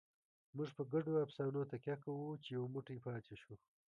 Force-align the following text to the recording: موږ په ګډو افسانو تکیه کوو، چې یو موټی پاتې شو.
موږ 0.55 0.69
په 0.77 0.83
ګډو 0.91 1.21
افسانو 1.25 1.69
تکیه 1.71 1.95
کوو، 2.03 2.39
چې 2.43 2.49
یو 2.57 2.63
موټی 2.73 2.97
پاتې 3.05 3.35
شو. 3.41 3.53